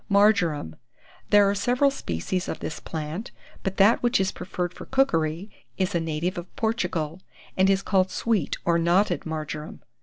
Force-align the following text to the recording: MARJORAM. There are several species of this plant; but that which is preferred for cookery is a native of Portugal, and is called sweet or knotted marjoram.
MARJORAM. 0.09 0.77
There 1.29 1.47
are 1.47 1.53
several 1.53 1.91
species 1.91 2.47
of 2.47 2.57
this 2.59 2.79
plant; 2.79 3.29
but 3.61 3.77
that 3.77 4.01
which 4.01 4.19
is 4.19 4.31
preferred 4.31 4.73
for 4.73 4.87
cookery 4.87 5.51
is 5.77 5.93
a 5.93 5.99
native 5.99 6.39
of 6.39 6.55
Portugal, 6.55 7.21
and 7.55 7.69
is 7.69 7.83
called 7.83 8.09
sweet 8.09 8.57
or 8.65 8.79
knotted 8.79 9.27
marjoram. 9.27 9.83